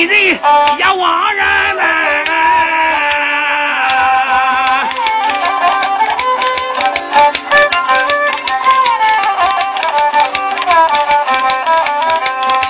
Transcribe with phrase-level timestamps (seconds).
[0.00, 0.16] 神仙进人
[0.78, 1.82] 也枉然呐。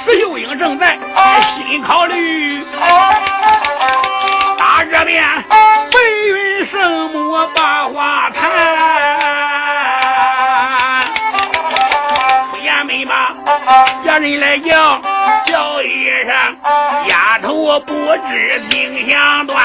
[0.05, 0.99] 石秀英正在
[1.69, 2.65] 新考虑，
[4.59, 8.41] 大热边白云圣母把话谈，
[12.51, 13.35] 出言没吧？
[14.03, 15.01] 别人来讲
[15.47, 16.29] 叫一声
[17.09, 17.93] 丫头不
[18.29, 19.65] 知听响断，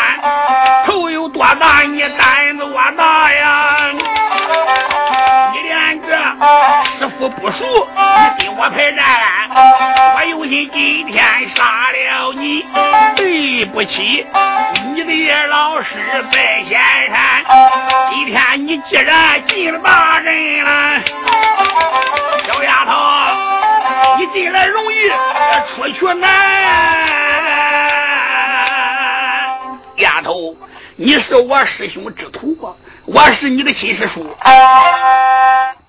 [0.86, 3.90] 头有多大你胆子多大呀？
[5.54, 6.08] 你连这
[6.98, 7.88] 师傅不熟，
[8.38, 9.06] 你跟我排战，
[10.16, 11.24] 我有心今天
[11.56, 12.66] 杀了你。
[13.16, 14.26] 对不起，
[14.94, 15.90] 你的老师
[16.32, 16.80] 在仙
[17.12, 17.44] 山，
[18.12, 21.02] 今天你既然进了大人了，
[22.48, 22.92] 小丫头，
[24.18, 25.10] 你进来容易，
[25.76, 26.30] 出去难。
[29.98, 30.56] 丫头，
[30.96, 32.74] 你是我师兄之徒啊，
[33.06, 34.26] 我是你的亲师叔。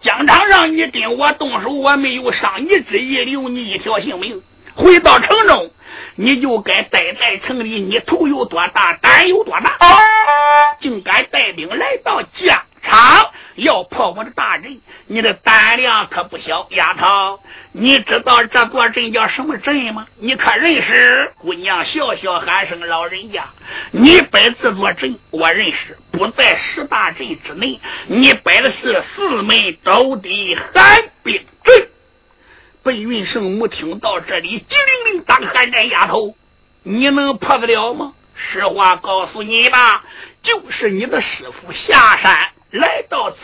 [0.00, 4.42] 疆场让你跟我动手，我没有伤你之意，留你一条性命。
[4.74, 5.70] 回到城中，
[6.16, 7.80] 你就该待在城里。
[7.80, 9.76] 你头有多大，胆有多大，
[10.80, 14.80] 竟敢带兵来到疆场，要破我的大阵。
[15.06, 17.40] 你的胆量可不小，丫头。
[17.72, 20.06] 你知道这座阵叫什么阵吗？
[20.18, 21.32] 你可认识？
[21.38, 23.44] 姑娘笑笑喊声：“老人家，
[23.90, 27.80] 你摆这座阵，我认识，不在十大阵之内。
[28.06, 31.88] 你摆的是四门斗的寒冰阵。”
[32.82, 34.74] 白云圣母听到这里，急
[35.04, 36.34] 灵灵打寒战，丫头，
[36.82, 38.12] 你能破得了吗？
[38.34, 40.04] 实话告诉你吧，
[40.42, 42.48] 就是你的师傅下山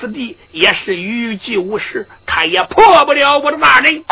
[0.03, 4.05] 此地，也是与计无事，他也破不了我的大人。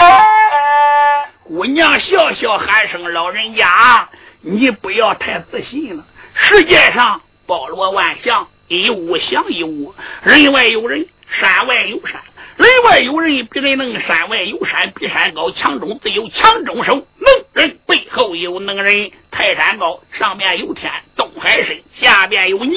[1.42, 4.08] 姑娘笑笑喊声：“老人家，
[4.40, 6.04] 你不要太自信了。
[6.32, 9.92] 世界上包罗万象，一物降一物，
[10.22, 12.20] 人外有人，山外有山。”
[12.56, 15.50] 人外有人比人能，山外有山比山高。
[15.50, 19.10] 强中自有强中手，能人背后有能人。
[19.32, 22.76] 泰山高，上面有天，东海深，下边有你。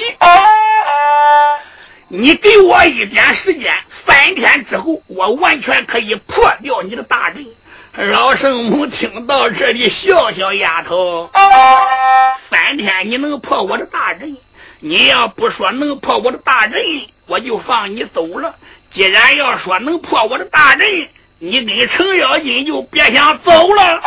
[2.15, 3.73] 你给我一点时间，
[4.05, 7.43] 三天之后，我完全可以破掉你的大阵。
[8.11, 11.27] 老圣母听到这里，笑笑丫头，
[12.51, 14.37] 三天你能破我的大阵？
[14.79, 16.79] 你要不说能破我的大阵，
[17.25, 18.53] 我就放你走了。
[18.93, 20.87] 既然要说能破我的大阵，
[21.39, 24.01] 你跟程咬金就别想走了。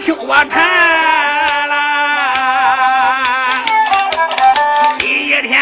[0.00, 1.76] 听我谈啦，
[4.98, 5.60] 第一天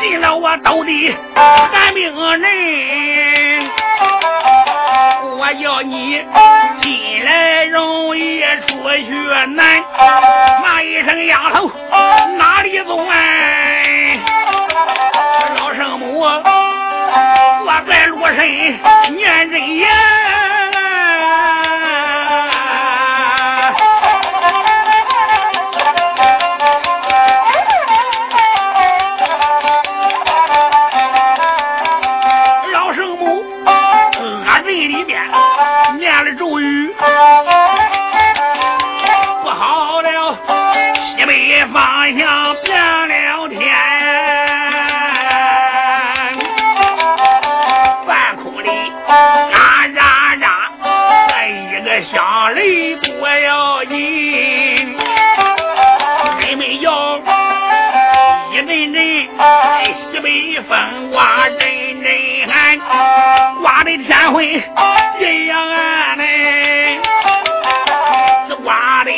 [0.00, 3.70] 进了。”我斗的寒命人，
[5.38, 6.24] 我要你
[6.80, 9.10] 进来容易出去
[9.54, 9.82] 难。
[10.62, 11.70] 骂一声丫头
[12.38, 13.14] 哪里走啊？
[15.58, 18.38] 老圣母，我在罗身
[19.14, 19.86] 念真言。
[35.06, 36.92] 念了咒语，
[39.42, 40.36] 不好了，
[41.16, 42.76] 西北方向变
[43.08, 43.60] 了天，
[48.06, 48.68] 半空里
[49.08, 49.10] 喳
[49.94, 49.96] 喳
[50.40, 50.44] 喳，
[51.30, 53.94] 来一个响雷不要紧，
[56.40, 57.18] 人们要
[58.52, 59.00] 一阵阵
[60.10, 60.26] 西北
[60.68, 61.58] 风刮阵
[62.02, 62.06] 阵
[62.48, 62.54] 寒，
[63.62, 64.44] 刮的天昏
[65.18, 67.00] 阴阳啊嘞，
[68.48, 69.10] 这刮的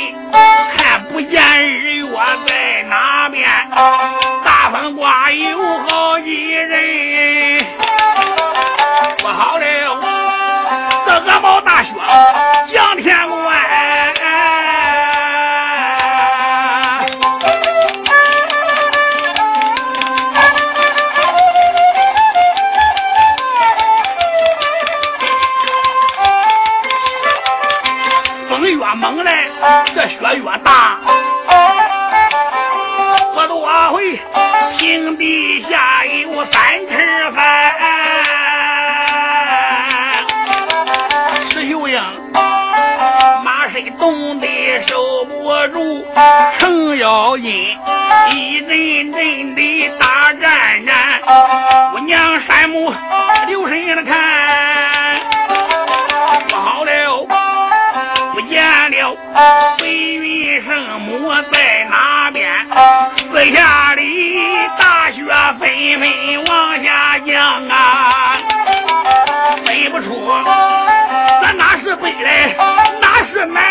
[0.76, 2.16] 看不见日月
[2.46, 3.48] 在哪边，
[4.44, 5.58] 大风刮有
[5.88, 7.66] 好几人，
[9.18, 9.64] 不好了，
[11.06, 11.90] 这鹅毛大雪。
[35.16, 36.52] 地下有三
[36.88, 36.96] 尺
[37.34, 37.38] 三。
[41.50, 42.00] 石秀英
[43.44, 44.46] 马身冻得
[44.86, 46.04] 受不住，
[46.58, 47.46] 程咬金
[48.30, 51.20] 一阵阵的打战战，
[51.94, 52.92] 我娘山木
[53.46, 55.20] 留神的看，
[56.48, 57.26] 不好了。
[58.34, 59.16] 不见了，
[59.78, 62.48] 白云圣母在哪边？
[63.54, 64.34] 下里
[64.78, 65.22] 大雪
[65.58, 65.68] 纷
[66.00, 68.38] 纷往下降啊，
[69.64, 70.08] 分不出
[71.42, 72.54] 咱哪是北来，
[73.00, 73.62] 哪是南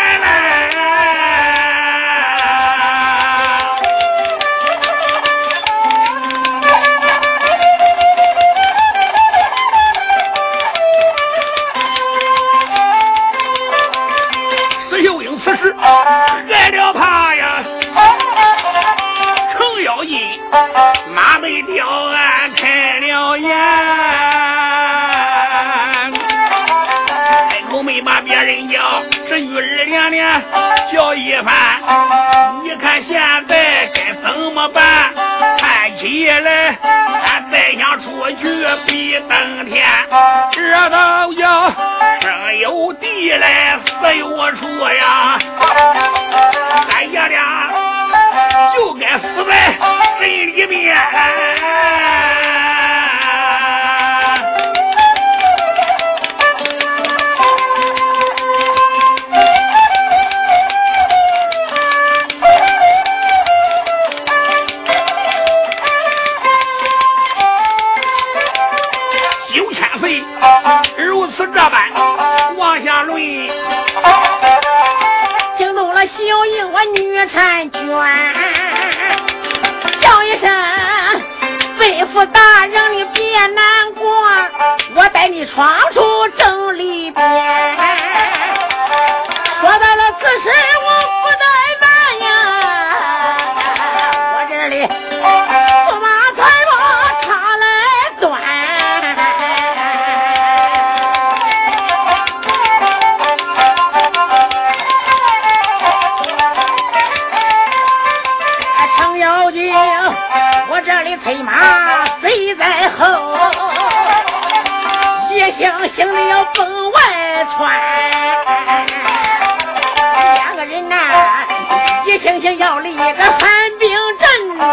[122.18, 123.48] 一星星要立个寒
[123.78, 124.64] 冰阵呐、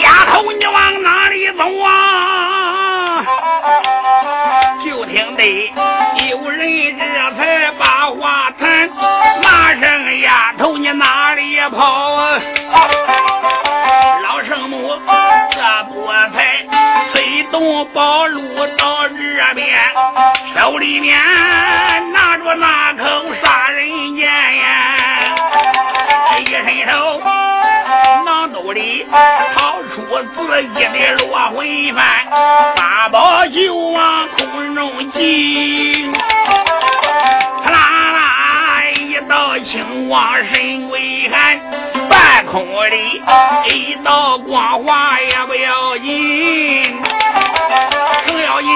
[0.00, 3.22] 丫头，你往哪里走啊？
[4.82, 5.70] 就听得
[6.26, 7.04] 有人这
[7.36, 8.88] 才把话谈，
[9.42, 12.40] 骂声丫头，你哪里跑啊？
[14.22, 14.98] 老圣母
[15.50, 15.60] 这
[15.92, 16.64] 不才
[17.12, 18.40] 催动宝路
[18.78, 19.78] 到这边，
[20.56, 21.14] 手里面
[22.14, 23.61] 拿着那口杀
[28.64, 29.06] 屋里，
[29.56, 30.02] 掏出
[30.36, 32.00] 自己的罗魂幡，
[32.76, 36.12] 八宝就往空中进。
[37.64, 41.60] 啪啦啦，一道青光神鬼寒，
[42.08, 43.22] 半空里
[43.66, 47.02] 一道光华也不要紧，
[48.26, 48.70] 只要金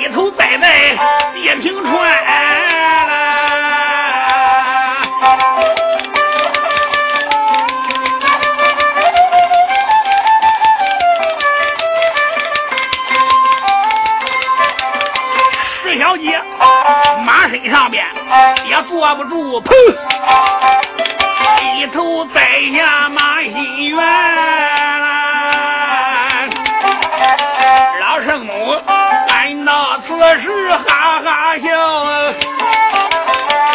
[0.00, 0.96] 一头栽在
[1.34, 2.67] 地平川。
[18.68, 19.72] 也坐不住，砰！
[21.76, 22.40] 一头栽
[22.76, 23.98] 下马心园。
[28.00, 28.76] 老圣母
[29.28, 31.66] 看到此时哈哈笑，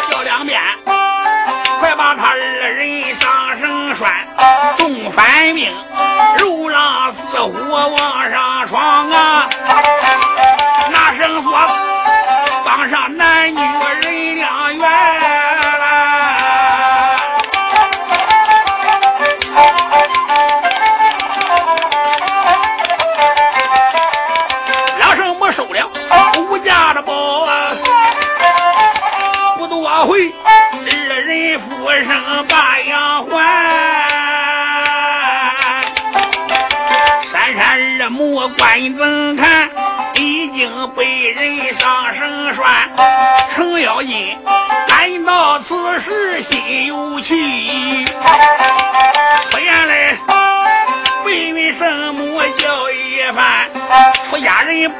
[0.10, 0.62] 笑两遍，
[1.79, 4.12] 快把他二人上绳拴，
[4.77, 5.72] 纵反命，
[6.39, 9.50] 如狼似虎往上闯啊！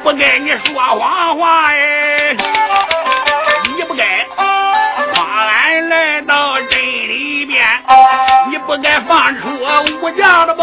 [0.04, 2.36] 不该你说谎话哎，
[3.74, 4.04] 你不该
[5.14, 7.64] 把俺来到这里边，
[8.50, 9.48] 你不该放出
[10.02, 10.53] 武将的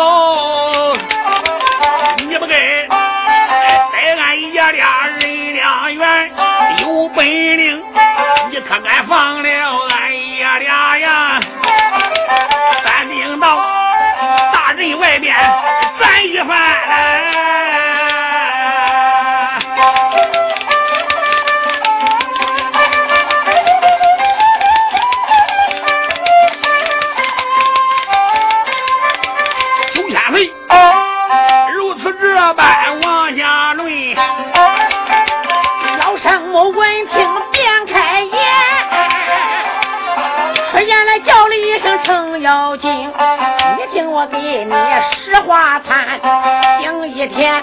[47.21, 47.53] 一天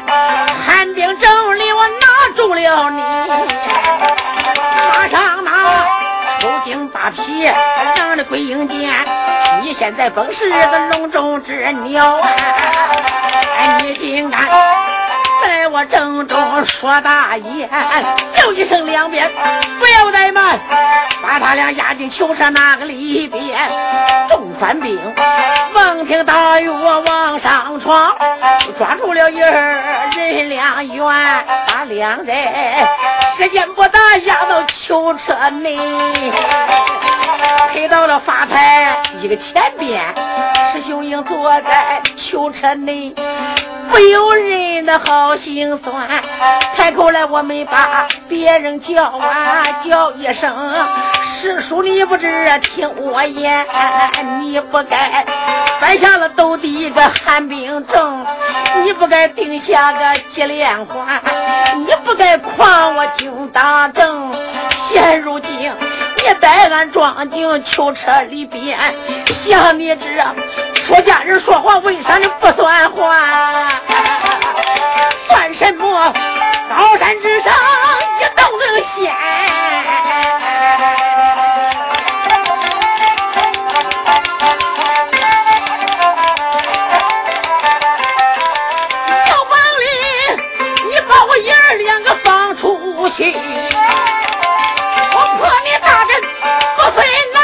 [0.68, 3.02] 寒冰阵里我拿住了你，
[4.94, 5.84] 马上拿
[6.38, 7.50] 抽筋扒皮，
[7.96, 8.88] 让的鬼影见。
[9.64, 13.78] 你现在本是个笼中之鸟啊！
[13.82, 14.48] 你竟敢
[15.42, 17.68] 在我正中说大言，
[18.36, 19.28] 叫一声两遍，
[19.80, 20.56] 不要怠慢，
[21.48, 23.58] 他俩押进囚车那个里边。
[24.60, 24.98] 犯兵，
[25.72, 28.14] 闻听大狱往上闯，
[28.76, 31.06] 抓住了一人两员，
[31.68, 32.36] 把两人
[33.38, 35.78] 时间不大押到囚车内，
[37.72, 40.04] 推到了法台一个前边，
[40.72, 43.14] 师兄英坐在囚车内。
[43.90, 46.06] 不由人的好心酸，
[46.76, 50.74] 开口来我没把别人叫啊，叫一声
[51.40, 52.26] 师叔，你不知
[52.74, 53.64] 听我言，
[54.40, 55.24] 你不该
[55.80, 58.26] 犯下了斗地的寒冰症，
[58.82, 61.22] 你不该定下个接连环，
[61.76, 64.34] 你不该诓我精打正，
[64.88, 65.50] 现如今
[66.16, 68.76] 你带俺装进囚车里边，
[69.48, 70.04] 像你这。
[70.86, 73.16] 出家人说话为啥你不算话？
[75.28, 76.12] 算什么？
[76.68, 77.52] 高山之上
[78.18, 79.14] 一道能仙。
[93.18, 93.34] 气，
[95.12, 96.10] 我破你大阵
[96.76, 96.96] 不困
[97.34, 97.36] 难。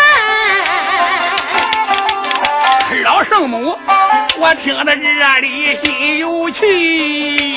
[3.03, 3.25] 老。
[3.25, 3.77] 圣母，
[4.39, 5.01] 我听得这
[5.41, 7.57] 里心有气，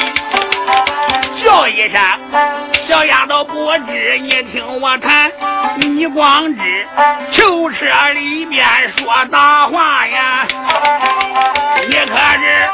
[1.43, 2.01] 叫一声
[2.87, 5.31] 小丫头不知，你听我谈，
[5.77, 6.87] 你光知
[7.33, 8.65] 囚车里边
[8.97, 10.47] 说大话呀，
[11.87, 12.69] 你可知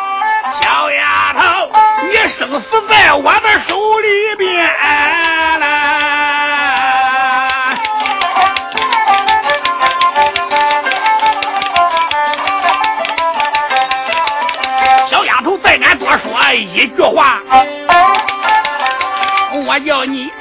[2.13, 4.63] 你生死在我的手里边
[5.59, 5.65] 了，
[15.09, 17.41] 小丫头，再敢多说一句话，
[19.65, 20.31] 我叫你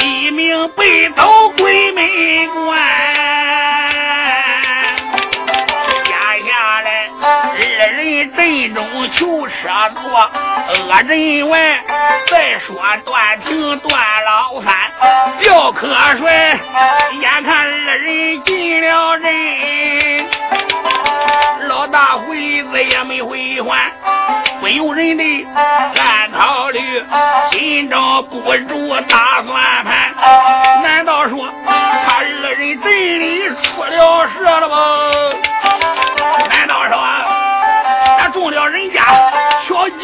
[0.00, 0.82] 一名白
[1.16, 1.99] 头鬼。
[8.40, 9.52] 阵中囚车
[10.00, 11.84] 坐，恶人外
[12.30, 12.74] 再说
[13.04, 14.74] 段平段老三，
[15.40, 16.32] 吊瞌睡。
[17.20, 20.26] 眼看二人进了人，
[21.68, 23.92] 老大回子也没回还。
[24.58, 25.22] 不由人的
[25.54, 27.04] 暗考虑，
[27.52, 30.14] 心中不住打算盘。
[30.82, 34.76] 难道说他二人真的出了事了吗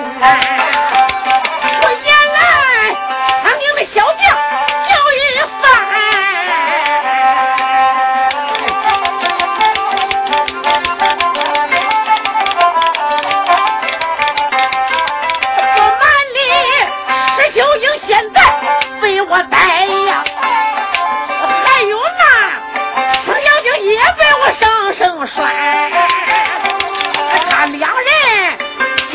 [0.00, 0.67] 来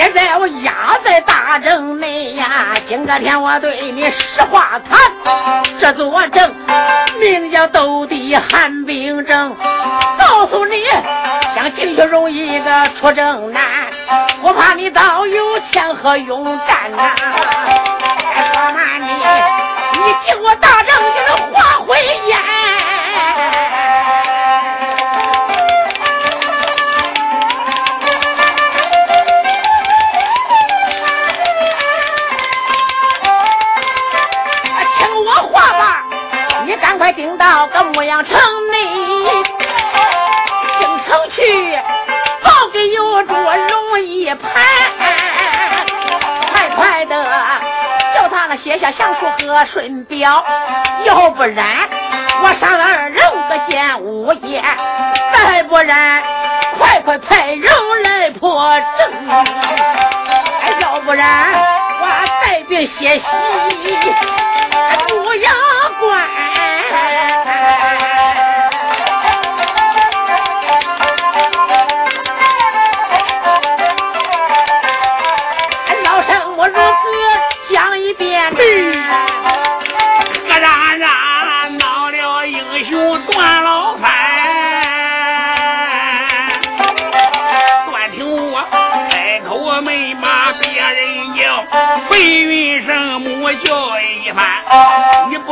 [0.03, 4.99] 现在我压在大帐内呀，今个天我对你实话谈，
[5.79, 6.55] 这座城
[7.21, 9.55] 名叫斗地寒冰城，
[10.19, 10.83] 告诉你，
[11.55, 13.63] 想进去容易个出征难，
[14.41, 17.15] 我怕你倒有钱和勇战呐，
[18.51, 22.52] 说慢你，你进我大帐就是化灰烟。
[37.03, 38.33] 快顶到个牧羊城
[38.71, 38.77] 内，
[40.79, 41.77] 进城去
[42.41, 44.41] 报给有主容易盘，
[46.53, 47.25] 快快的
[48.15, 50.45] 叫他那写下降书和顺表，
[51.03, 51.89] 要不然
[52.41, 54.63] 我杀二人个见五爷，
[55.33, 56.23] 再不然
[56.79, 57.65] 快快派人
[58.05, 59.11] 来破阵，
[60.79, 61.51] 要不然
[61.99, 62.07] 我
[62.41, 63.25] 带兵歇息
[65.13, 65.53] 牧羊
[65.99, 66.42] 关。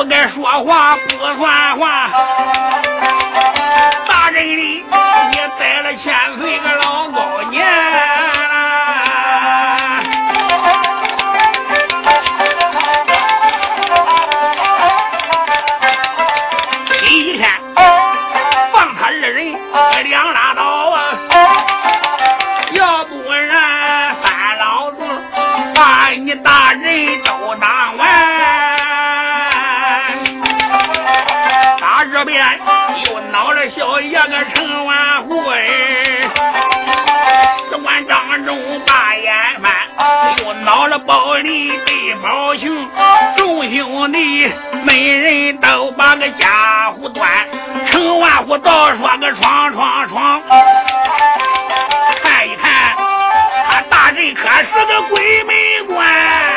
[0.01, 2.70] 不该说话不算话。
[34.03, 35.43] 一个陈万户
[37.69, 39.71] 十万张中把眼翻，
[40.39, 42.89] 又闹了包里对包雄，
[43.37, 44.51] 众兄弟
[44.83, 47.29] 每人都把个家伙端。
[47.85, 50.41] 陈万户倒说个闯闯闯，
[52.23, 52.95] 看一看
[53.69, 56.50] 他大人可是个鬼门关。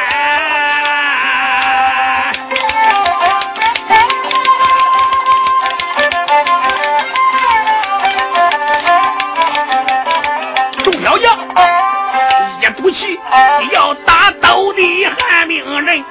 [13.73, 16.05] 要打斗的寒冰阵，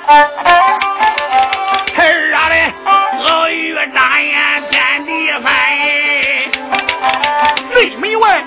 [1.98, 2.74] 儿啊嘞，
[3.20, 5.54] 鳄鱼眨眼天地翻。
[7.76, 8.44] 内门外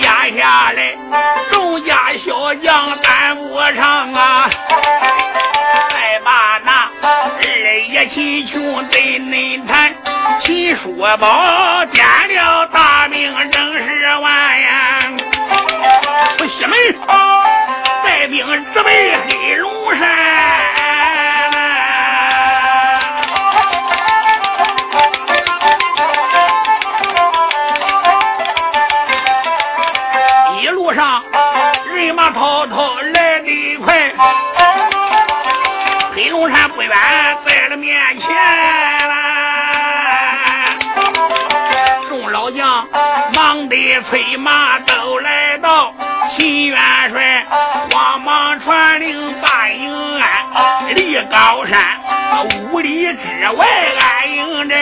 [0.00, 0.96] 压下来，
[1.50, 4.50] 众家小将担不上啊！
[5.90, 6.70] 再把那
[7.02, 7.08] 二
[7.92, 9.94] 爷秦琼对恁谈，
[10.44, 12.97] 秦叔宝点了大
[18.78, 18.92] 兵直奔
[19.28, 20.08] 黑龙山。
[30.60, 31.22] 一路上
[31.94, 34.12] 人马滔滔来得快，
[36.14, 36.90] 黑龙山不远
[37.46, 38.28] 在了面前
[39.08, 39.14] 啦。
[42.08, 42.86] 众老将
[43.34, 45.92] 忙得催马都来到，
[46.36, 46.78] 秦元
[47.12, 47.37] 帅
[48.68, 51.80] 传令把营安，立高山
[52.70, 53.66] 五里之外
[53.98, 54.76] 安营寨。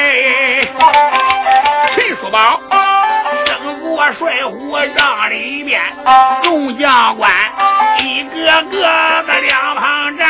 [1.94, 2.60] 陈叔宝
[3.46, 4.12] 升过。
[4.18, 5.80] 帅府帐里边，
[6.42, 7.30] 众将官
[7.98, 8.82] 一个个
[9.26, 10.26] 在两旁站。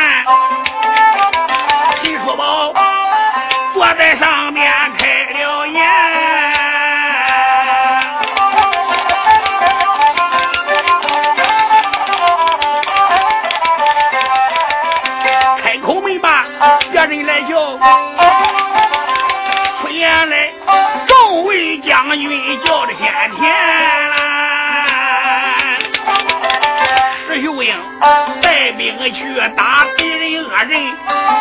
[23.35, 23.39] 天
[24.11, 24.15] 啦，
[27.27, 27.75] 石秀英
[28.41, 29.19] 带兵去
[29.57, 30.71] 打敌人恶人，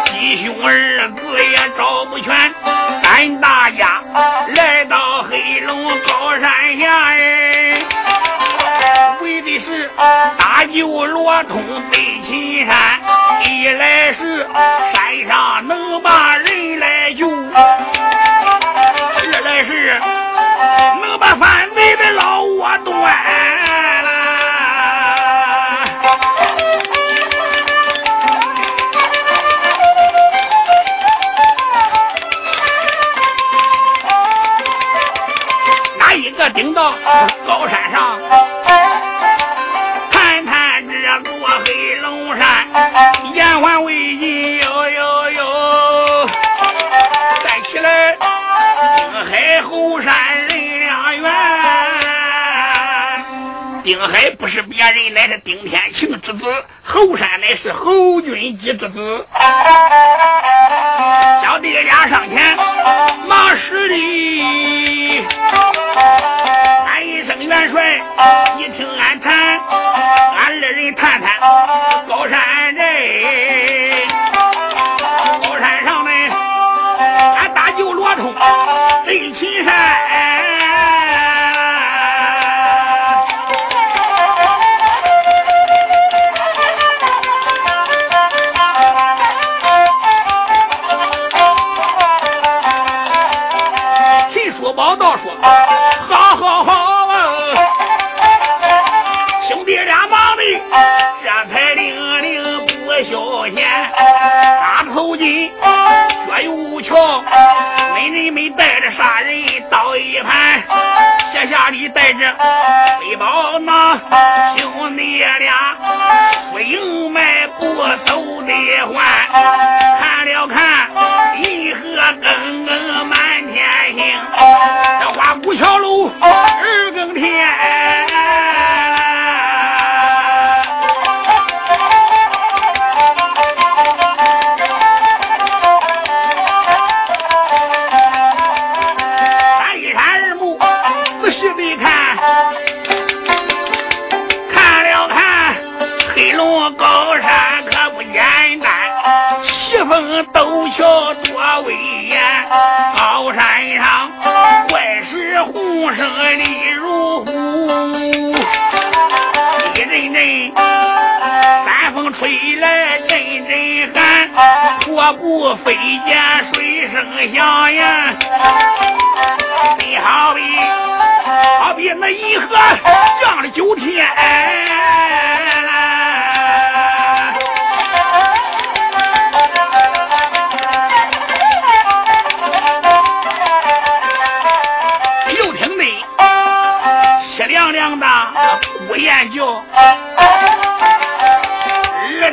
[0.06, 0.70] 弟兄二
[1.12, 2.34] 字也找不全。
[3.04, 4.04] 咱大家
[4.56, 6.42] 来到黑龙高山
[6.80, 7.84] 下哎，
[9.22, 9.90] 为的是
[10.38, 12.76] 搭救罗通北秦山，
[13.44, 14.48] 一来是
[14.94, 16.46] 山上能把人
[21.86, 24.10] 你们老窝断了。
[36.00, 36.96] 哪一个顶到
[37.46, 38.15] 高山上，
[53.96, 56.46] 丁海不是别人，乃是丁天庆之子；
[56.84, 59.26] 侯山乃是侯君基之子。
[61.42, 62.58] 小弟俩上前
[63.26, 65.26] 忙施礼，
[66.86, 68.02] 喊一声元帅，
[68.58, 71.40] 你听俺谈，俺二人谈谈
[72.06, 72.38] 高山
[72.76, 72.84] 人。
[75.42, 76.12] 高山上呢，
[77.38, 78.36] 俺大舅罗通。
[79.06, 79.74] 北秦山，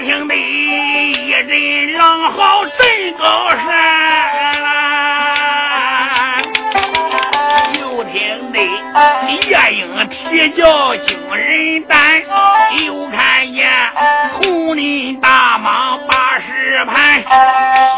[0.02, 3.62] 听得一阵狼嚎震高山，
[7.78, 8.58] 又听得
[9.46, 12.20] 夜莺啼叫惊人胆，
[12.84, 13.70] 又看见
[14.32, 17.22] 红林大蟒把石盘，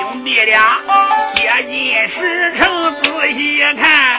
[0.03, 0.79] 兄弟俩
[1.35, 4.19] 接近石城仔细看，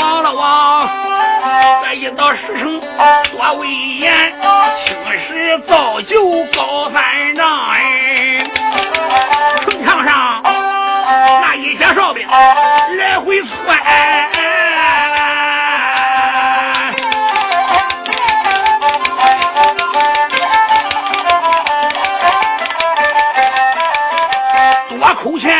[0.00, 1.05] 望了望。
[1.82, 3.68] 这一道石城多威
[4.00, 4.12] 严，
[4.84, 8.50] 青石造就高三丈哎，
[9.62, 13.48] 城墙上那一些哨兵来回窜，
[24.88, 25.56] 多口前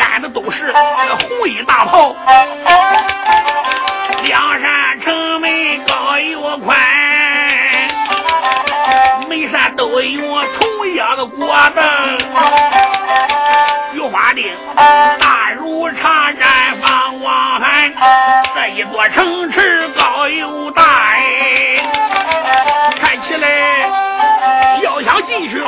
[0.00, 2.16] 安的都是红衣大炮。
[11.36, 11.80] 果子，
[13.92, 14.56] 菊花钉
[15.18, 17.92] 大如茶盏放光盘，
[18.54, 21.82] 这一座城池高又大哎，
[23.00, 23.88] 看起来
[24.82, 25.64] 要想进去实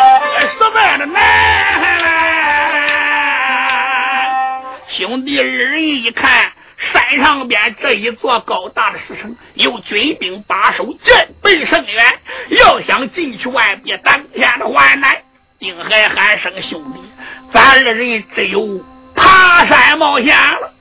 [0.75, 1.23] 在的难。
[4.89, 6.53] 兄弟二人一看。
[6.95, 11.95] 山上边这一座高大的石城，有军兵把守，戒备甚严。
[12.59, 15.19] 要想进去外边，当天的患难。
[15.61, 17.01] 丁海喊声兄弟，
[17.53, 18.83] 咱二人只有
[19.15, 20.73] 爬山冒险了。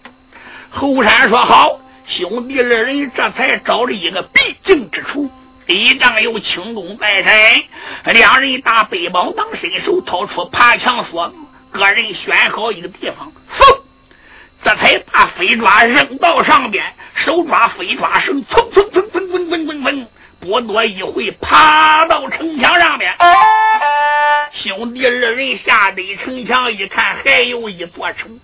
[0.70, 5.30] 后山说好，兄弟二人这才找了一个必经之处，
[5.68, 11.36] 一仗有轻功在身，两人打背包当伸手，掏出爬墙锁子，
[11.74, 13.82] 个人选好一个地方，嗖。
[14.63, 20.08] 这才把飞抓扔到上边，手抓飞抓绳，蹭蹭蹭蹭蹭蹭蹭蹭，
[20.39, 23.13] 不多一会，爬到城墙上面。
[24.62, 28.39] 兄弟二人下得城墙一看，还有一座城。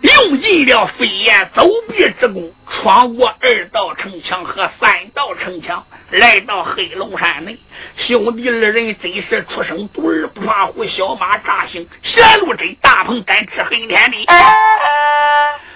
[0.00, 7.56] 用尽了飞檐走壁之功，闯过二道城墙和三道城墙，来到黑龙山内。
[7.96, 14.26] 兄弟二人真是出生犊儿不怕虎，小马扎行，显露真大鹏敢吃黑天地。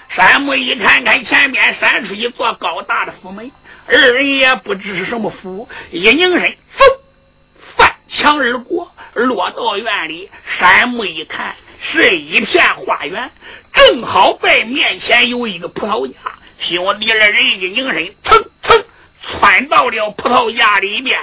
[0.09, 3.51] 山木一看看前面闪出一座高大的府门，
[3.87, 7.02] 二人也不知是什么府，一拧身，嗖，翻
[8.17, 10.29] 墙而过，落到院里。
[10.59, 11.55] 山木一看。
[11.85, 13.29] 是一片花园，
[13.73, 16.13] 正好在面前有一个葡萄架。
[16.59, 18.85] 兄弟二人一拧身，蹭蹭
[19.21, 21.19] 窜到了葡萄架里面。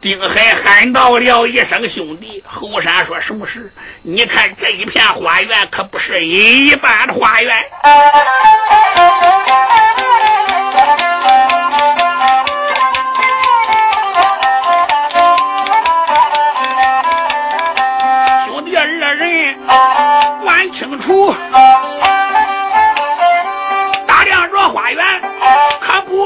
[0.00, 3.72] 丁海喊到了一声：“兄弟！”后山说：“什么事？
[4.02, 7.52] 你看这一片花园可不是一般的花园。”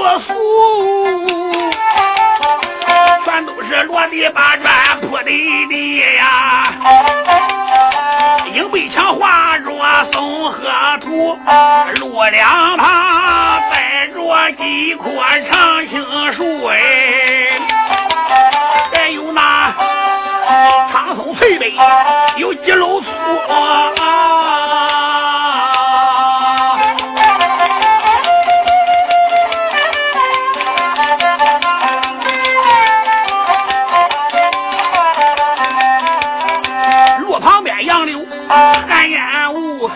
[0.03, 0.35] 可不俗，
[3.25, 6.75] 全都是落地把砖铺的地呀，
[8.53, 9.71] 硬背墙画着
[10.12, 10.59] 松鹤
[11.03, 11.38] 图，
[12.01, 15.05] 路两旁栽着几棵
[15.49, 16.77] 长青树哎，
[18.93, 19.73] 还有那
[20.91, 21.67] 苍松翠柏
[22.38, 23.07] 有几楼粗。
[38.53, 39.88] 寒烟雾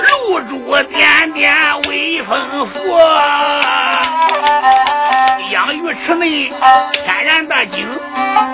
[0.00, 1.54] 露珠点点
[1.88, 2.74] 微风拂，
[5.52, 6.52] 养鱼池内
[7.04, 7.86] 天然的景，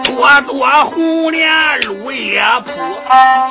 [0.05, 1.49] 朵朵红莲
[1.87, 2.71] 露也铺，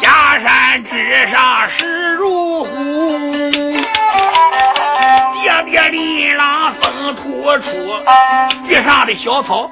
[0.02, 2.70] 假山之上势如虎。
[5.42, 7.66] 叠叠琳琅风突出，
[8.68, 9.70] 地上的小草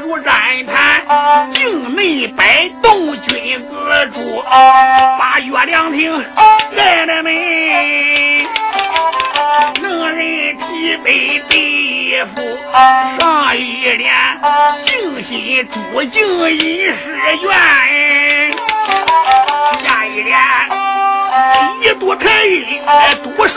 [0.00, 2.87] 如毡毯，境内摆动
[4.06, 4.42] 住，
[5.18, 6.24] 把月亮亭
[6.72, 8.46] 来了没？
[9.82, 12.40] 能人提杯对一副，
[13.18, 14.12] 上一联
[14.84, 16.96] 静心住静一世
[17.42, 17.52] 愿，
[19.84, 20.38] 下一联。
[21.80, 22.82] 一朵开运，
[23.22, 23.56] 多生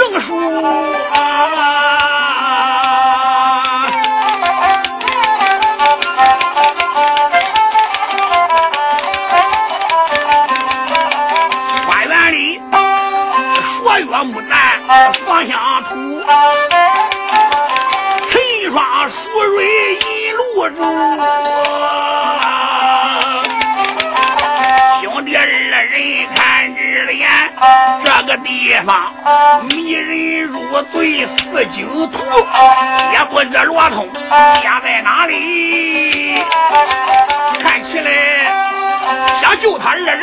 [14.92, 15.96] 木兰芳香土，
[18.30, 18.34] 成
[18.74, 19.64] 双淑蕊
[19.96, 20.04] 引
[20.36, 20.76] 露珠。
[28.04, 28.90] 这个地方
[29.70, 30.60] 迷人如
[30.92, 32.18] 醉，似酒徒，
[33.14, 34.10] 也不知罗通
[34.62, 36.44] 家在哪里。
[37.64, 38.12] 看起来
[39.42, 40.20] 想救他二人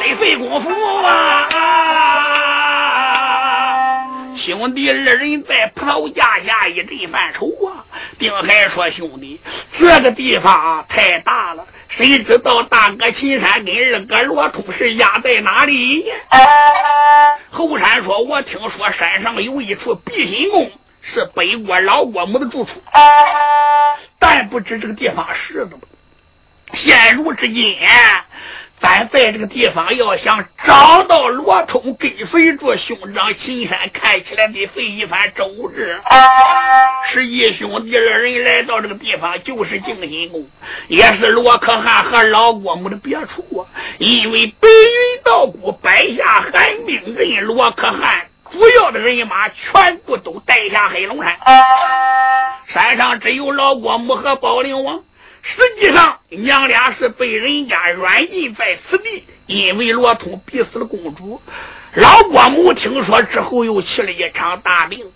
[0.00, 0.70] 得费功夫
[1.04, 1.46] 啊！
[4.44, 7.84] 兄弟二人在葡萄架下一阵犯愁啊！
[8.18, 9.38] 丁海说：“兄弟，
[9.78, 16.04] 这个地方太大了，谁知道大哥秦山跟二哥罗通是压在哪里？”
[17.50, 20.70] 后山说：“我听说山上有一处避心宫，
[21.02, 22.82] 是北国老国母的住处，
[24.18, 25.80] 但不知这个地方是怎么。
[26.74, 27.76] 现如至今。”
[28.80, 36.00] 咱在这个地方要想找到罗通跟随着兄长秦山，看起来得费一番周日。
[37.12, 40.48] 十一兄弟二人来到这个地方，就是静心宫，
[40.88, 43.68] 也是罗可汗和老郭母的别处啊。
[43.98, 51.36] 因为白云道姑摆下寒冰阵，罗可汗主要的人马全部都带下黑龙山，
[52.72, 55.00] 山上只有老郭母和宝灵王。
[55.42, 61.40] 实际上，娘俩是被人家软禁在此地，因为罗通逼死了公主。
[61.94, 65.10] 老郭母听说之后，又起了一场大病，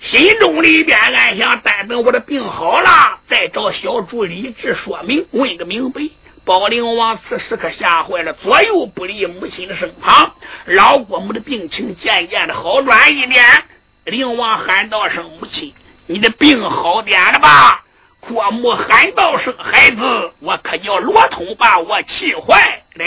[0.00, 6.02] 心中里边暗想：待等我的病好了，再找小主理治说明，问个明白。
[6.44, 10.34] 宝灵王此时可吓坏了，左右不离母亲的身旁。
[10.66, 13.44] 老郭母的病情渐渐的好转一点，
[14.04, 15.72] 灵王喊道声：“母亲，
[16.06, 17.84] 你的病好点了吧？”
[18.20, 23.04] 郭母喊道生：“孩子，我可叫罗通把我气坏了。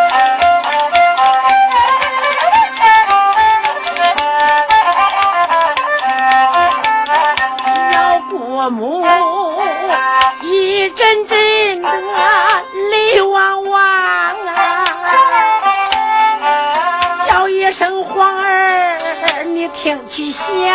[20.19, 20.75] 听其弦。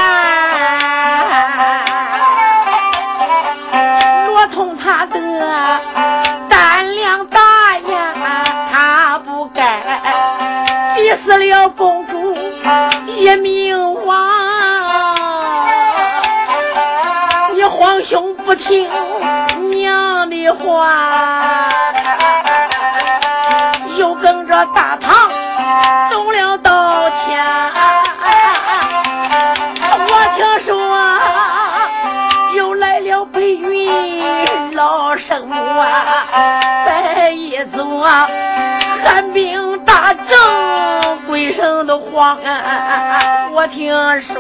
[4.28, 5.20] 罗通他的
[6.50, 8.14] 胆量大呀，
[8.72, 9.82] 他不该
[10.96, 12.34] 逼死了公主
[13.06, 14.32] 一命亡。
[17.54, 18.90] 你皇兄不听
[19.72, 21.68] 娘的话，
[23.98, 25.30] 又跟着大唐
[26.10, 26.72] 走了道
[40.34, 43.48] 正，鬼神都慌啊！
[43.52, 44.34] 我听说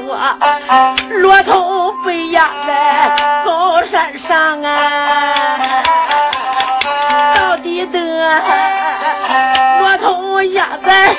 [1.20, 3.44] 骆驼被压在。
[3.46, 5.84] 高山上啊，
[7.38, 8.00] 到底的
[9.80, 11.16] 骆驼压在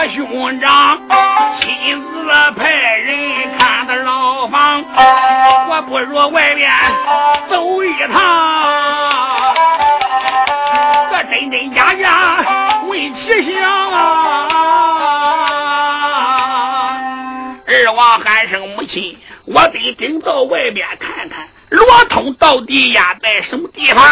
[0.00, 0.98] 我兄长
[1.60, 4.82] 亲自派人看的牢房，
[5.68, 6.70] 我不如外边
[7.50, 8.18] 走一趟，
[11.10, 12.42] 这真真假假
[12.88, 14.48] 问其详啊！
[17.66, 24.02] 二王喊声母亲，我得顶到外边看看，罗通到底压在什么地方。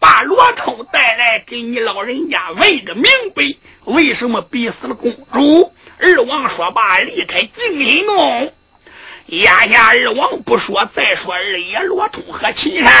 [0.00, 3.42] 把罗通带来，给你老人家问个明白，
[3.84, 5.72] 为什么逼死了公主？
[5.98, 8.52] 二王说罢，离开静心宫。
[9.26, 12.92] 眼下二王不说，再说二爷罗通和秦山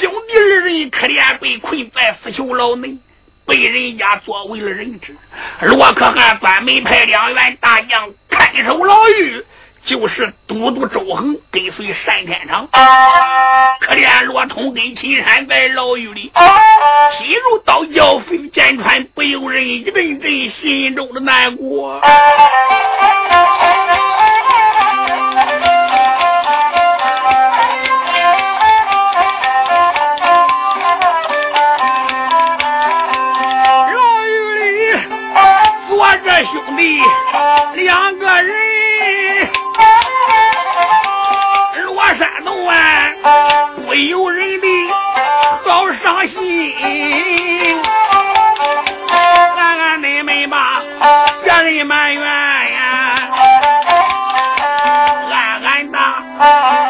[0.00, 2.96] 兄弟二人可怜，被困在死囚牢内，
[3.44, 5.16] 被人家作为了人质。
[5.60, 9.44] 罗可汗专门派两员大将看守牢狱。
[9.86, 12.66] 就是都督周恒跟随单天长，
[13.80, 16.32] 可怜罗通跟秦山在牢狱里，
[17.18, 22.00] 心如刀绞，肺剑穿，不由人一阵阵心中的难过。
[33.92, 34.98] 牢狱里
[35.88, 37.02] 坐着兄弟
[37.74, 38.73] 两个人。
[43.76, 44.66] 不由人的
[45.66, 46.72] 好伤心。
[49.56, 50.82] 俺俺妹妹吧，
[51.42, 53.28] 别人埋怨呀，
[55.30, 56.22] 俺俺大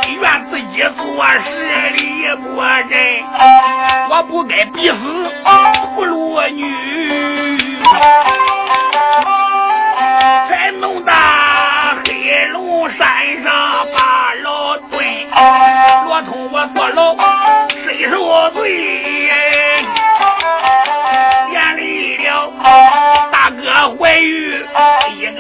[0.09, 1.47] 怨自己做事
[1.97, 2.03] 理
[2.43, 2.61] 不
[2.91, 3.25] 真，
[4.11, 4.93] 我不该逼死
[5.45, 7.59] 葫芦女，
[10.49, 11.13] 才弄到
[12.05, 12.99] 黑龙山
[13.45, 14.03] 上把。
[16.15, 17.17] 我通，我坐牢，
[17.83, 18.71] 谁受罪？
[21.51, 22.53] 眼里了
[23.33, 23.63] 大哥
[23.99, 24.63] 怀孕
[25.19, 25.33] 一个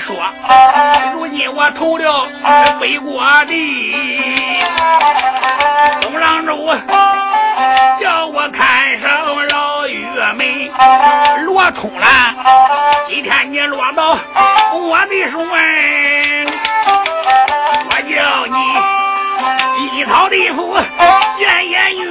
[0.00, 0.16] 说，
[1.14, 2.28] 如今我投了
[2.80, 3.94] 北国地，
[6.00, 6.56] 东郎州
[8.00, 9.06] 叫我看守
[9.48, 10.46] 牢狱门，
[11.44, 12.06] 罗通了。
[13.08, 14.16] 今天你落到
[14.74, 16.44] 我的手哎，
[17.90, 18.58] 我叫你
[19.98, 20.76] 一朝地府
[21.38, 22.04] 见阎君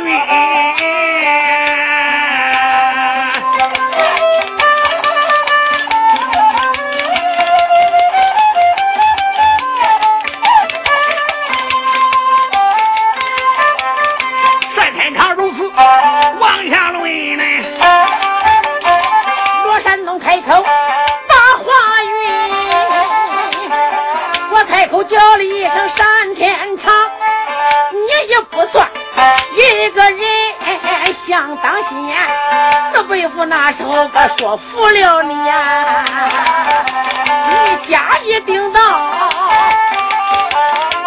[20.55, 21.65] 把话
[22.03, 22.11] 云，
[24.51, 25.03] 我开口。
[25.03, 26.93] 叫了一声山天长，
[27.93, 28.85] 你也不算
[29.55, 30.19] 一个人。
[31.25, 32.15] 想当心，
[32.93, 36.03] 四辈夫那时候可说服了你呀，
[37.49, 38.81] 你家一定到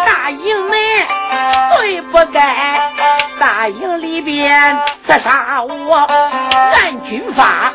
[0.05, 0.79] 大营门，
[1.75, 2.39] 对不该
[3.61, 5.95] 大营里边刺杀我，
[6.73, 7.71] 按军法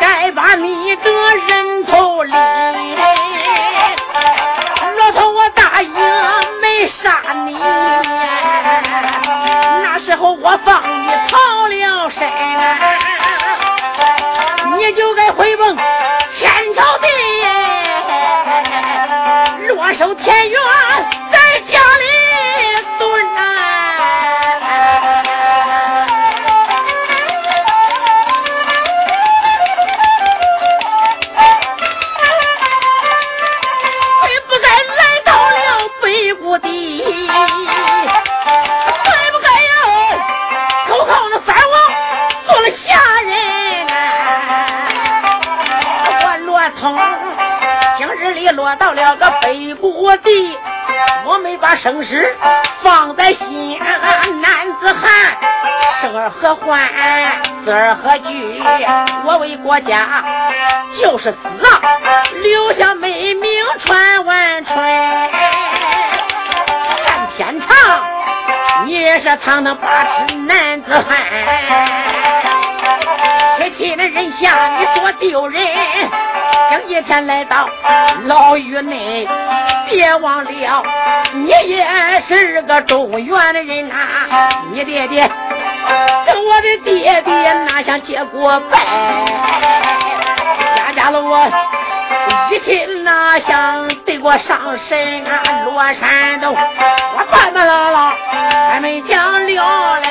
[0.00, 1.12] 该把你的
[1.46, 2.32] 人头立。
[7.02, 7.56] 杀你！
[9.82, 12.28] 那时候我放你逃了身，
[14.76, 17.06] 你就该回奔天朝地，
[19.68, 20.60] 落守田园。
[48.50, 50.58] 落到了个北国地，
[51.24, 52.36] 我没把生死
[52.82, 53.78] 放在心。
[54.40, 55.36] 男子汉，
[56.00, 56.80] 生而何欢，
[57.64, 58.62] 死而何惧？
[59.24, 60.24] 我为国家
[61.00, 61.38] 就是死，
[62.42, 64.76] 留下美名传万春。
[67.06, 67.68] 看天长，
[68.86, 71.04] 你也是堂堂八尺男子汉，
[73.58, 75.62] 缺气的人下，你多丢人。
[76.72, 77.68] 今一天来到
[78.24, 79.28] 牢狱内，
[79.90, 80.82] 别忘了，
[81.34, 81.86] 你也
[82.26, 83.94] 是个中原的人呐。
[84.70, 85.30] 你爹爹
[86.24, 88.78] 跟我的爹爹哪想结过拜？
[90.74, 91.46] 家家了我
[92.50, 94.58] 一心哪想得过上
[94.88, 95.42] 神啊？
[95.66, 98.14] 罗山洞，我半半拉拉
[98.70, 100.08] 还没讲了嘞。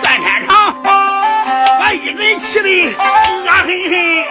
[0.00, 0.80] 三天长，
[1.80, 4.27] 把一人气的恶狠狠。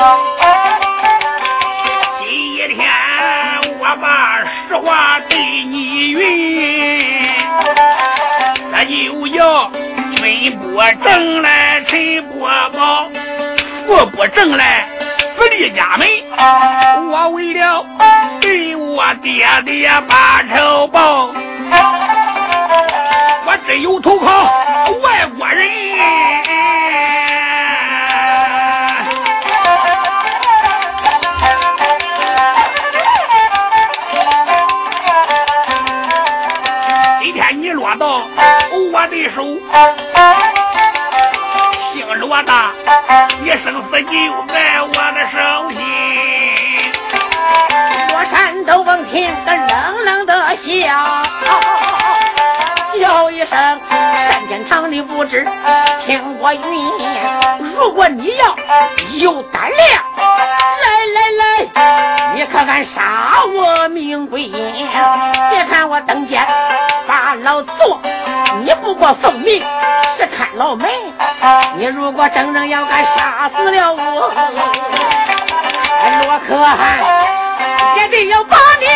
[0.00, 0.08] 今
[2.74, 2.88] 天
[3.78, 6.16] 我把实话对你云，
[8.72, 9.70] 这就要
[10.16, 13.10] 君不正来臣不保，
[13.86, 14.88] 父不正来
[15.36, 16.08] 不立家门。
[17.10, 17.84] 我为了
[18.40, 21.26] 给我爹爹把仇报，
[23.44, 24.50] 我只有投靠
[25.02, 25.79] 外国人。
[39.00, 39.42] 我的手，
[41.94, 42.52] 姓罗的，
[43.42, 44.12] 你生死就
[44.52, 45.38] 在我的手
[45.70, 45.80] 心。
[48.10, 50.62] 罗山都闻听个冷冷的笑，
[53.00, 55.48] 叫一声山天堂的不知，
[56.06, 57.72] 听我云。
[57.74, 58.54] 如果你要
[59.14, 60.04] 有胆量，
[60.82, 60.84] 来
[61.14, 64.50] 来来，你可敢杀我命贵？
[64.50, 66.36] 别看我登阶
[67.08, 67.98] 把老坐。
[68.64, 69.62] 你不过奉命
[70.16, 70.90] 是看牢门，
[71.78, 74.32] 你如果真正要敢杀死了我，
[76.28, 76.98] 我可汗
[77.96, 78.86] 也得要把你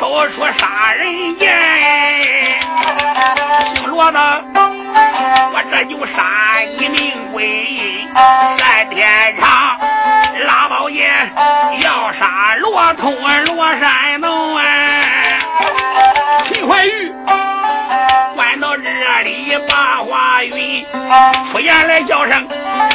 [0.00, 1.52] 抽出杀人剑，
[3.74, 4.18] 姓罗的，
[5.52, 8.08] 我这就杀你命贵
[8.56, 9.06] 单天
[9.38, 9.78] 长，
[10.46, 11.06] 拉宝爷
[11.82, 14.64] 要杀罗通罗山东啊！
[16.48, 17.12] 秦怀玉
[18.34, 18.88] 关到这
[19.22, 20.82] 里把话云，
[21.52, 22.48] 出言来叫声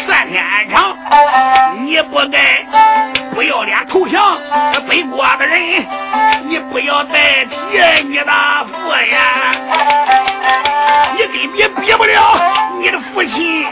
[0.10, 0.98] 单天长，
[1.86, 2.66] 你不该。
[3.36, 4.40] 不要脸投降
[4.88, 5.60] 背锅的人，
[6.48, 7.54] 你不要代替
[8.08, 8.32] 你的
[8.72, 9.52] 父呀！
[11.18, 12.40] 你根本比不了
[12.80, 13.66] 你的父亲。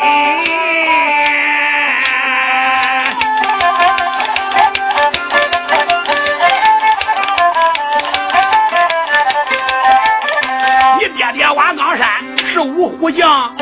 [10.99, 12.05] 你爹爹瓦岗山
[12.51, 13.52] 是五虎将，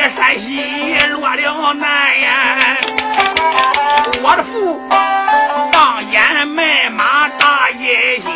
[0.00, 0.48] 我爹爹山西
[1.10, 2.76] 落了难呀，
[4.22, 4.80] 我的父
[5.70, 8.30] 当年卖马大野心，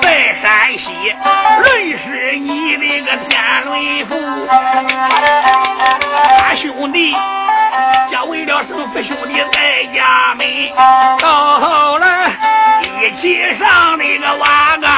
[0.00, 1.14] 在山西
[1.62, 4.48] 认识你那个天伦父，
[6.38, 7.14] 他兄弟。
[8.10, 10.46] 家为了生父兄弟在家门，
[11.20, 12.32] 到后来
[12.80, 14.90] 一起上那个瓦岗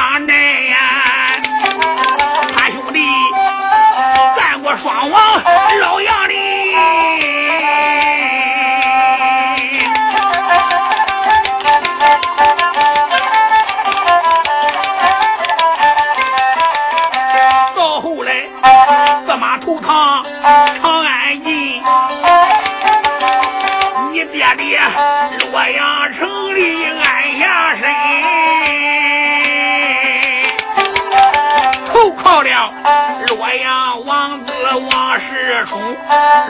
[33.27, 34.51] 洛阳王子
[34.91, 35.79] 王世充。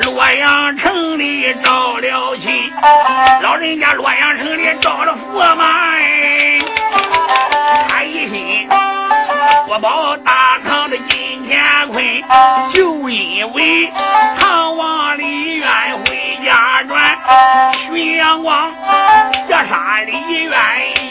[0.03, 2.72] 洛阳城里招了亲，
[3.41, 6.60] 老人家洛阳城里招了驸马哎，
[7.88, 8.68] 他一心
[9.68, 12.03] 不保大唐的金乾坤，
[12.74, 13.91] 就因为
[14.39, 15.70] 唐王李渊
[16.05, 17.18] 回家转。
[17.86, 18.72] 徐阳光
[19.70, 20.11] 劫杀李
[20.45, 20.51] 渊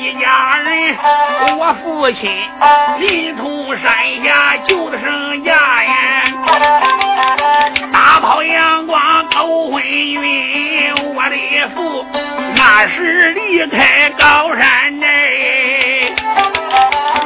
[0.03, 0.99] 一家人，
[1.59, 2.29] 我父亲
[2.99, 3.89] 临潼山
[4.25, 6.25] 下救的生家呀，
[7.93, 12.05] 大炮阳光勾魂云，我的父
[12.57, 16.13] 那时离开高山内，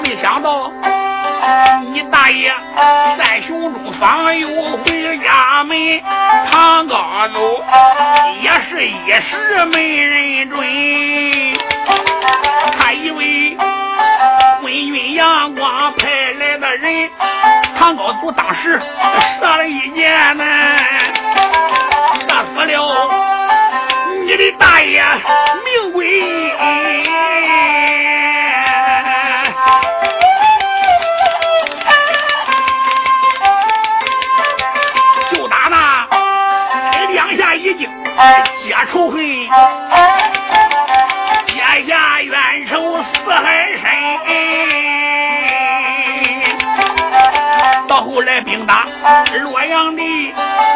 [0.02, 0.70] 没想到。
[1.92, 2.52] 你大爷
[3.18, 4.48] 三雄中方又
[4.78, 5.78] 回家门，
[6.50, 7.62] 唐高祖
[8.42, 10.59] 也是一时没认准，
[12.80, 13.57] 他以为
[14.61, 17.11] 昏君阳光派来的人，
[17.78, 18.82] 唐高祖当时
[19.38, 20.44] 射了一箭呢，
[22.28, 23.09] 射死了
[24.24, 25.00] 你的大爷
[25.64, 26.81] 命贵。
[38.62, 39.18] 结仇恨，
[41.46, 41.54] 结
[41.88, 42.32] 下冤
[42.68, 43.44] 仇似海
[43.76, 43.84] 深。
[47.88, 48.86] 到后来兵打
[49.42, 50.02] 洛阳的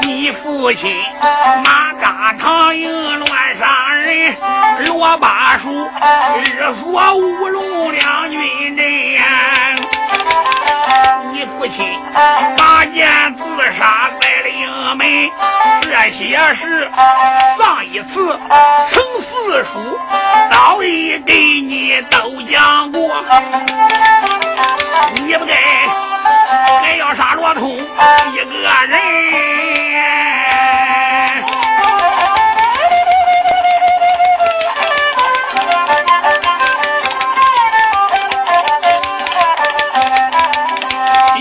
[0.02, 0.94] 你父亲
[1.64, 4.36] 马嘎长营乱杀人，
[4.86, 5.90] 罗八叔
[6.44, 8.84] 日锁乌龙两军阵。
[11.32, 11.76] 你父亲
[12.56, 13.06] 拔剑
[13.36, 13.42] 自
[13.78, 14.10] 杀
[14.88, 15.04] 我们，
[15.82, 16.88] 这些事
[17.58, 18.38] 上一次
[18.92, 19.98] 曾四叔
[20.48, 23.00] 早已给你都讲过，
[25.14, 25.54] 你不该
[26.82, 28.52] 还要杀罗通一个
[28.86, 29.00] 人。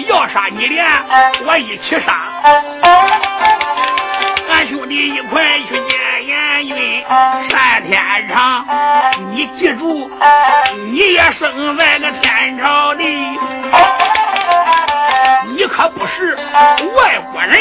[0.08, 0.86] 要杀你连
[1.46, 2.14] 我一起杀，
[4.86, 7.04] 兄弟一块去见阎君
[7.50, 8.64] 单天长。
[9.32, 10.12] 你记住，
[10.92, 13.04] 你也生在个天朝里，
[15.56, 17.60] 你可不是外国人，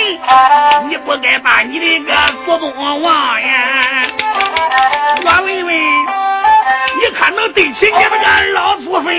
[0.91, 2.15] 你不该把你的个
[2.45, 4.07] 祖宗忘呀！
[5.25, 5.75] 我问问，
[7.01, 9.15] 你可能对起你们个老祖坟？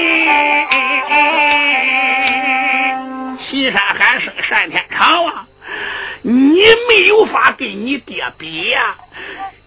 [3.39, 5.44] 岐山喊声单天长啊！
[6.27, 6.59] 你
[6.89, 8.95] 没有法跟你爹比呀！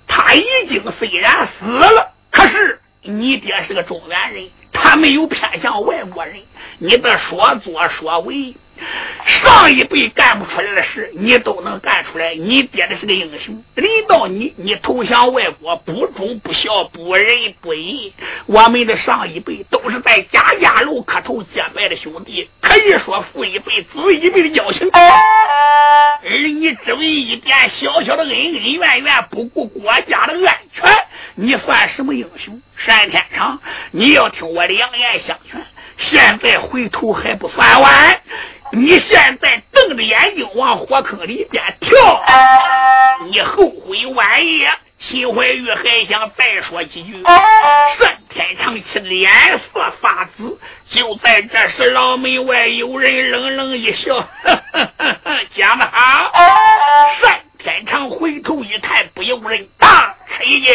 [0.09, 6.35] 他已经虽然死了，可是你爹是个中原人，他没有偏向外国人。
[6.79, 8.57] 你的所作所为。
[9.27, 12.35] 上一辈干不出来的事，你都能干出来。
[12.35, 17.27] 你爹的是个英雄，轮到你，你投降外国，不忠不孝，不仁
[17.61, 18.13] 不义。
[18.47, 24.89] 我们的上一辈都是在家家楼磕头结拜的兄弟，可以说父一辈子一辈的交情。
[24.93, 30.91] 而你只为一点小小的恩恩怨怨，不顾国家的安全，
[31.35, 32.61] 你算什么英雄？
[32.87, 33.61] 单天长，
[33.91, 35.61] 你要听我良言相劝，
[35.99, 38.21] 现在回头还不算晚。
[38.73, 42.23] 你现在瞪着眼睛往火坑里边跳，
[43.31, 44.67] 你后悔晚矣。
[45.01, 49.31] 秦怀玉还想再说几句，单天长气脸
[49.73, 50.59] 色发紫。
[50.91, 56.33] 就在这时，牢门外有人冷冷一笑：“呵呵呵讲得好。”
[57.23, 60.75] 单天长回头一看，不由人大吃一惊。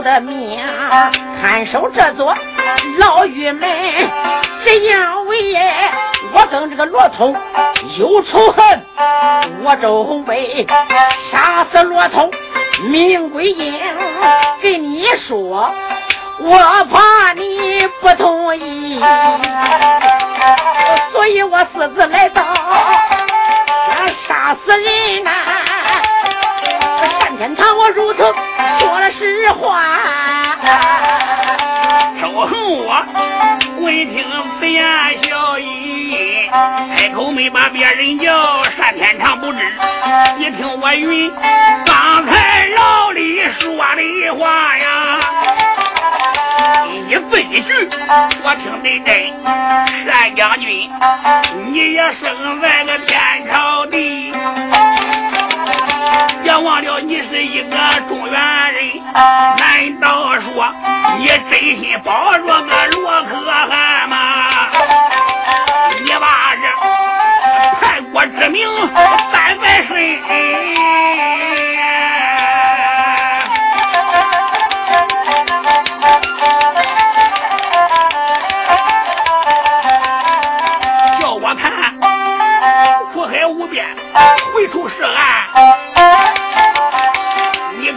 [0.00, 0.60] 的命，
[1.42, 2.34] 看守这座。
[2.98, 3.68] 老狱门，
[4.64, 5.56] 这样为
[6.32, 7.36] 我跟这个罗通
[7.98, 8.82] 有仇恨，
[9.62, 10.66] 我周洪伟
[11.32, 12.30] 杀死罗通，
[12.84, 13.74] 命归阴。
[14.62, 15.72] 跟你说，
[16.40, 16.58] 我
[16.90, 19.00] 怕你不同意。
[21.12, 25.30] 所以我私自来到，要杀死人呐！
[27.40, 28.18] 天堂，我如此
[28.80, 29.82] 说了实话。
[32.20, 33.02] 周恒我
[33.80, 34.22] 闻听
[34.58, 34.84] 此言
[35.22, 36.50] 笑语，
[36.98, 39.58] 开口没把别人叫，单天长不知。
[40.36, 41.32] 你听我云，
[41.86, 45.20] 刚才老李说的话呀。
[47.08, 47.88] 一字一句，
[48.44, 49.16] 我听得真。
[50.06, 50.90] 单将军，
[51.72, 53.18] 你也生在个天
[53.50, 54.30] 朝地，
[56.42, 57.76] 别忘了你是一个
[58.08, 58.40] 中原
[58.72, 58.78] 人。
[59.12, 60.72] 难道说
[61.18, 64.16] 你真心帮助个罗可汗吗？
[66.02, 66.26] 你把
[66.56, 66.62] 这
[67.80, 68.66] 叛国之名
[69.32, 71.49] 担在身。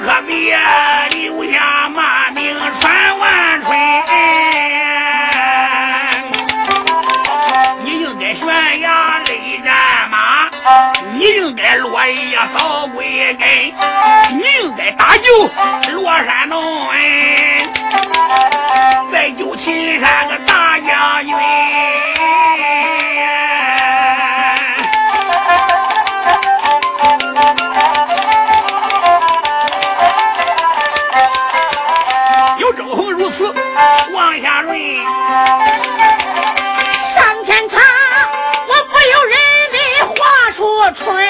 [0.04, 0.60] 可别
[1.12, 3.72] 留下骂名传万春。
[7.86, 8.46] 你应该悬
[8.82, 9.30] 崖勒
[9.64, 9.74] 战
[10.12, 10.50] 马，
[11.14, 13.48] 你应该落叶扫归根，
[14.38, 15.24] 你应该打救
[15.94, 16.90] 罗山洞，
[19.10, 21.34] 再救秦山个大将军。
[40.94, 41.26] 话出春。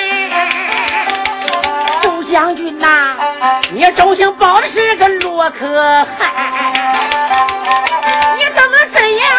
[2.01, 3.15] 周将军呐，
[3.71, 6.31] 你周兴保的是个洛可汗，
[8.37, 9.29] 你怎么这样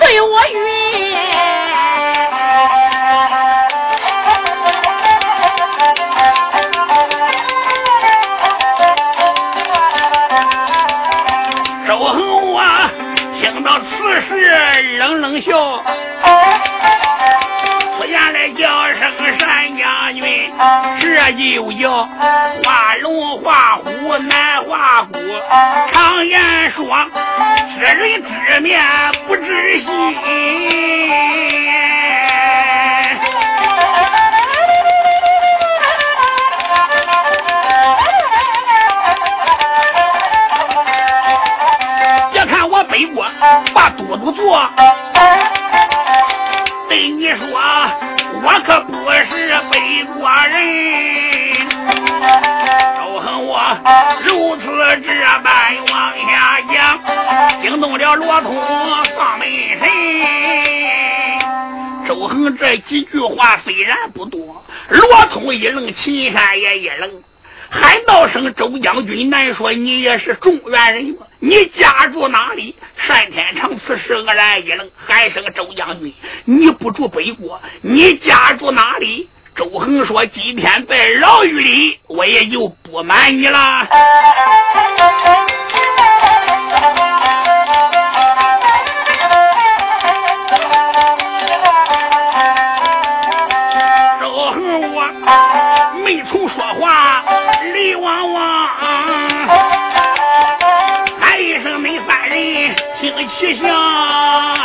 [0.00, 1.16] 对我云？
[14.98, 15.82] 冷冷笑，
[21.26, 22.08] 这就叫
[22.62, 25.18] 画龙画虎难画骨。
[25.92, 26.86] 常言说，
[27.74, 28.80] 知人知面
[29.26, 29.88] 不知心。
[42.32, 43.26] 别看我背锅
[43.74, 44.60] 把都督做，
[46.88, 47.60] 对你说，
[48.44, 51.05] 我可不是北国人。
[54.24, 54.64] 如此
[55.02, 55.08] 这
[55.42, 57.00] 般往下讲，
[57.62, 58.54] 惊动了罗通
[59.16, 59.48] 放门
[59.78, 59.88] 神。
[62.06, 67.10] 周恒这几句话虽然不多，罗通一愣，秦山也一愣。
[67.68, 71.26] 喊道声：“周将军，难说你也是中原人吗？
[71.40, 72.76] 你家住哪里？”
[73.08, 76.14] 单天长此时愕然一愣，喊声：“周将军，
[76.44, 83.58] 你不住北国，你家住哪里？”周恒说今天在牢狱里，我也就不瞒你了。
[94.20, 95.02] 周恒，我
[96.04, 97.24] 没处说话，
[97.72, 98.68] 泪汪汪。
[101.18, 104.55] 喊一声没犯人，听其响。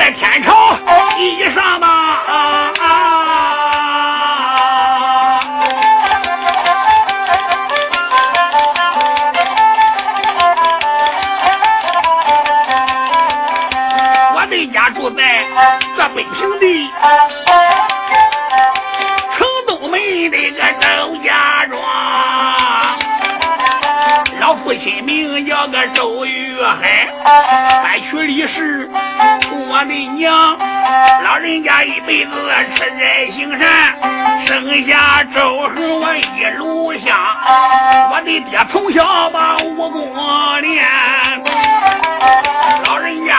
[0.00, 0.78] 在天朝
[1.14, 1.86] 地上吧。
[14.34, 15.44] 我的家住在
[15.98, 16.90] 这北平地。
[24.78, 27.06] 亲名叫个周玉海，
[27.84, 29.09] 三娶李氏，我的
[30.20, 30.58] 娘，
[31.24, 32.30] 老人家一辈子
[32.76, 33.96] 吃斋行善，
[34.46, 37.16] 生下周恒我一路香，
[38.12, 40.12] 我的爹从小把武功
[40.60, 40.86] 练，
[42.84, 43.34] 老人家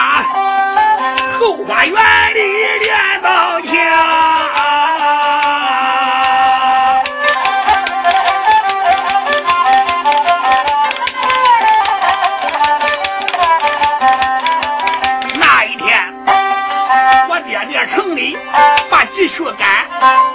[1.38, 1.94] 后花园
[2.34, 2.40] 里
[2.80, 3.51] 练到
[20.02, 20.31] 把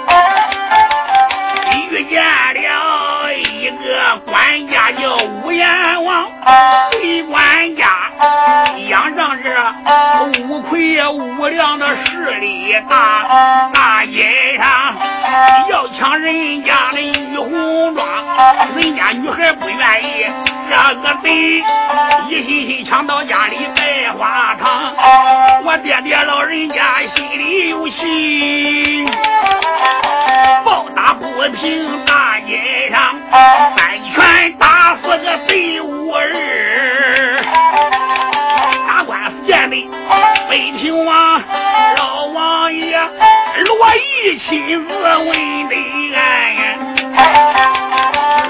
[44.48, 45.74] 亲自问的
[46.16, 46.78] 案，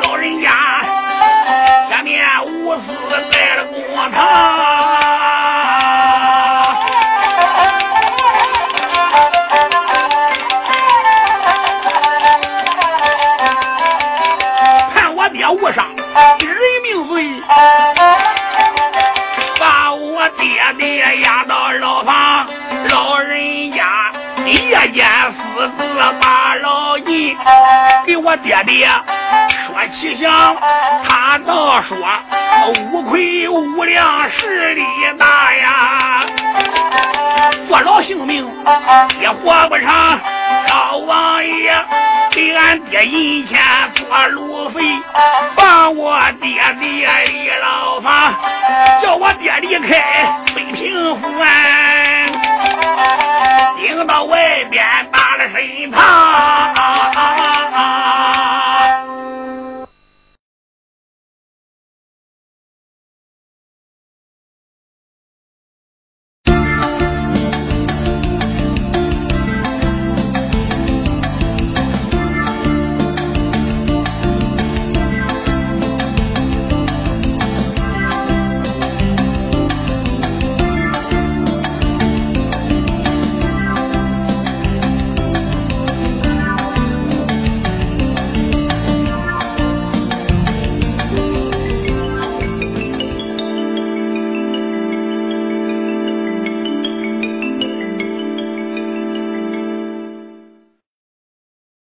[0.05, 0.49] 老人家
[1.91, 2.87] 下面无私
[3.33, 4.58] 在了公堂。
[28.29, 28.87] 我爹爹
[29.67, 30.55] 说气象，
[31.09, 31.97] 他倒说
[32.93, 34.83] 无愧无量势力
[35.19, 36.27] 大呀，
[37.67, 38.47] 坐牢性命
[39.19, 40.21] 也活不长，
[40.69, 41.73] 老王爷。
[42.33, 43.63] 给俺爹银钱
[43.95, 44.83] 做路费，
[45.57, 48.35] 把我爹爹离牢房，
[49.03, 49.99] 叫我爹离开
[50.55, 51.47] 北平府啊，
[53.79, 54.85] 顶到外边。